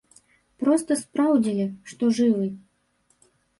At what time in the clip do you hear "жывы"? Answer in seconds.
2.23-2.51